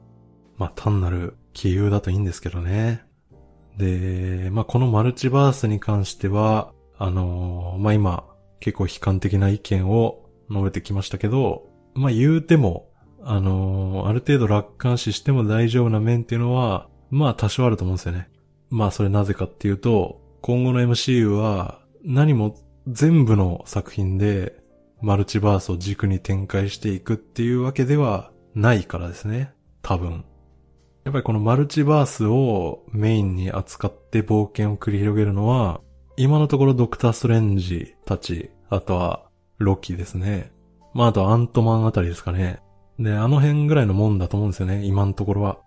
[0.57, 3.05] まあ、単なる杞憂だといいんですけどね。
[3.79, 8.25] で、まあ、このマルチバースに関しては、あのー、まあ、今、
[8.59, 12.91] 結構悲観的な意見を述べてきましたけど、まあ、言うても、
[13.23, 18.29] あのー、ある程度楽観視しても大丈夫な面っていうのは、まあ多少あると思うんですよね。
[18.71, 22.57] まあそれなぜかっていうと、今後の MCU は何も
[22.93, 24.61] 全部の作品で
[25.01, 29.53] マルチバースを軸に展開していくっていうわけではないからですね。
[29.83, 30.25] 多分。
[31.05, 35.81] やっぱりこのマルチバースをメインに扱って冒険を繰り広げるのは、
[36.17, 39.27] 今のところドクターストレンジたち、あとは
[39.59, 40.53] ロキですね。
[40.93, 42.61] まああとアントマンあたりですかね。
[42.99, 45.59] で、あの辺ぐらいのもんだと思うんですよね、今のところは。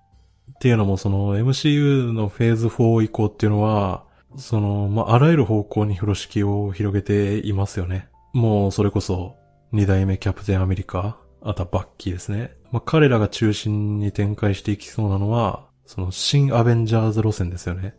[0.52, 4.06] っていうのもその MCU のフェーズ4以降っていうのは、
[4.38, 8.10] その、まあ、あらゆる方向に風呂敷を広げていますよね。
[8.34, 9.36] もうそれこそ、
[9.72, 12.56] 二代目キャプテンアメリカ、あとはバッキーですね。
[12.72, 17.96] まあ、彼らが中心に展開していきそうなのは、その新アベンジャーズ路線ですよね。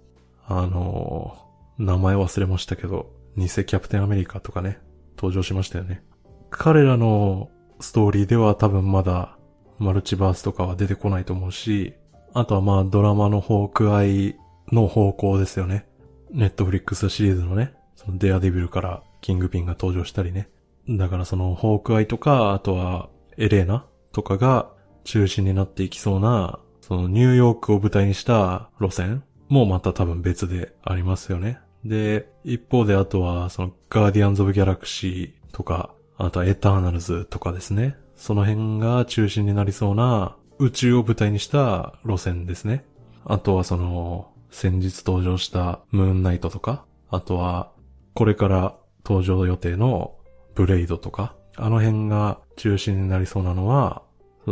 [0.46, 4.78] あのー、名前忘れましたけど、偽キャプテンアメリカとかね、
[5.16, 6.02] 登場しましたよね。
[6.50, 9.36] 彼らのストーリーでは多分まだ
[9.78, 11.94] マルチバースとかは出てこないと思うし、
[12.32, 14.36] あとはまあドラマのホークアイ
[14.72, 15.86] の方向ですよね。
[16.34, 20.48] ネットフリックスシリーズのね、そのデアデビルからキングピンが登場したりね。
[20.88, 24.68] だからそのホークアイとか、あとはエレーナとかが
[25.04, 31.60] 中心になっていきそうな、そのニューヨークを舞台にした路線もまた多分別でありますよね。
[31.84, 37.96] で、一方であとはそのガーディアンズ・オブ・ギャラクシーとか、あとはエターナルズとかですね。
[38.16, 42.84] その辺が中心になりそうな宇宙を舞台にした路線ですね。
[43.24, 47.72] あとはその、先日登場したムーンナイトとか、あとは、
[48.14, 50.14] これから登場予定の
[50.54, 54.04] ブレイドとか、あの辺が中心になりそうなのは、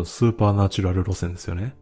[0.05, 1.77] スーパーナチュラル路線ですよね。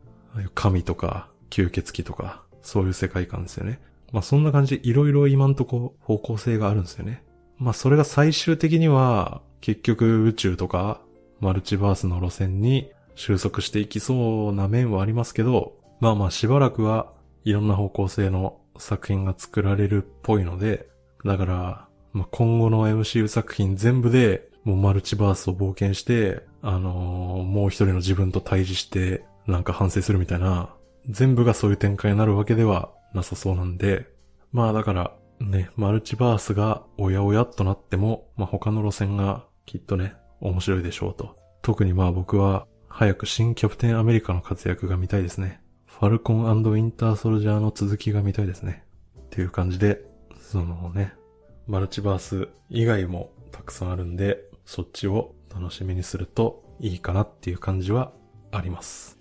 [0.55, 3.81] 神とか、吸血鬼とか、そういう世界観ですよね。
[4.13, 7.25] まあそんな感じでいろいろ今んとこ方向性があるんですよね。
[7.57, 11.01] まあそれが最終的には結局宇宙とか
[11.41, 17.13] マルチバースの路線に収束していきそうな面はありますけど、まあまあしばらくは
[17.45, 20.89] いろんな方向性の作品が作られるっぽいので、
[21.25, 30.75] だから、まあ、今後の MCU 作品全部でもうマルチバースを冒険して、あのー、もう一人の自分と対峙してなんか反省するみたいな、
[31.09, 34.07] 全部がそういう展開になるわけではなさそうなんで、
[34.53, 41.37] まあだからね、マルチバースがおやおやとなっても、まあ他の路線がきっとね、面白いでしょうと。
[41.63, 45.60] 特にまあ僕は早く新キャプテンアメリカの活躍が見たいですね。
[46.01, 48.85] ファルコンウィンターソルジャーの続きが見たいですね。
[49.19, 50.01] っていう感じで、
[50.41, 51.13] そのね、
[51.67, 58.15] マルチバース以外もたくさんあるんで、そっちを楽しみにするといいかなっていう感じは
[58.51, 59.19] あります。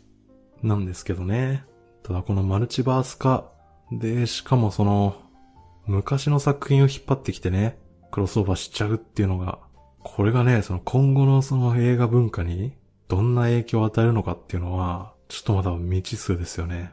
[0.64, 1.66] なんですけどね。
[2.02, 3.52] ただこのマルチバース化
[3.92, 5.18] で、しかもその、
[5.86, 7.78] 昔の作品を引っ張ってきてね、
[8.10, 9.60] クロスオーバーしちゃうっていうのが、
[10.02, 12.72] これがね、その今後のその映画文化に
[13.10, 16.92] どんな影響を与えるのかっていうのは、ちょっとまだ未知数ですよね。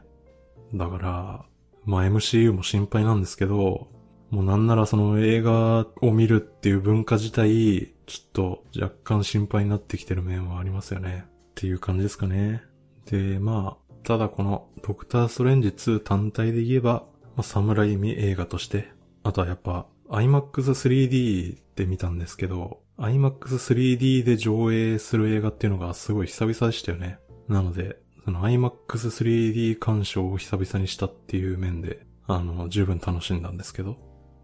[0.73, 1.45] だから、
[1.85, 3.89] まあ MCU も心配なんですけど、
[4.29, 11.25] もうなんならその映画を見るっていう文化自体、ちょっと若干心配になってきてる面はありますよね。
[11.27, 12.61] っていう感じですかね。
[13.09, 18.91] で、まあ、ただこのドクターストレンジ2単体で言えば、まあ、サムライミ映画として、
[19.23, 27.19] あとはやっぱ IMAX3D で見たんですけど、IMAX3D で上映する映画っていうのがすごい久々でしたよね。
[27.47, 27.97] なので、
[28.27, 33.95] その IMAX3D 鑑賞を久々にしたっていう面で、あの、十分楽しんだんですけど、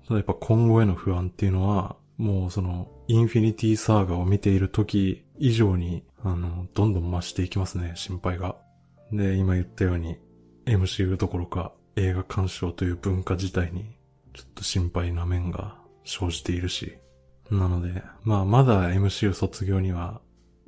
[0.08, 8.56] ただやっぱ今後への不安っていうのは、もうその、インフィニティサーガを見ている時以上に、あの、どんどん増していきますね、心配が。
[9.12, 10.18] で、今言ったように、
[10.66, 13.98] MCU どころか映画鑑賞という文化自体に、
[14.32, 15.76] ちょっと心配な面が
[16.06, 17.00] 生じているし。
[17.52, 20.22] なので、まあまだ MCU 卒業には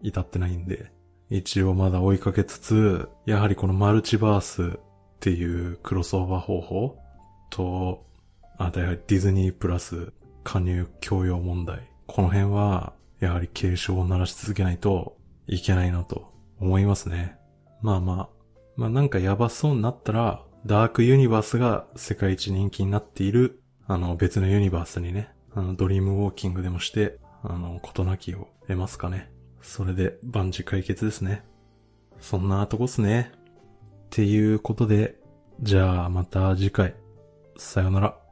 [0.04, 0.92] 至ってないんで、
[1.30, 4.80] 一応まだ追いかけつつ、やはりこのマルチバースっ
[5.20, 6.98] ていうクロスオーバー方法
[7.50, 8.06] と、
[8.58, 10.14] あとやはりディズニープラス
[10.44, 11.90] 加入教養問題。
[12.06, 15.18] この辺は、やはり警鐘を鳴らし続けないと
[15.48, 17.38] いけないなと思いますね。
[17.82, 18.30] まあまあ、
[18.76, 29.32] まあなんかやばそうになったら、ダークユニバースが世界一人気になっている、あの別のユニバースにね、あのドリームウォーキングでもして、あの、ことなきを得ますかね。
[29.66, 31.44] それで万事解決ですね。
[32.22, 33.32] そんなとこっすね。
[33.34, 35.16] っていうことで、
[35.62, 36.96] じゃあまた次回。
[37.58, 38.25] さよなら。